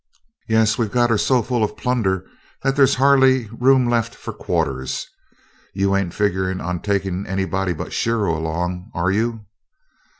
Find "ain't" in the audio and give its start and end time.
5.95-6.15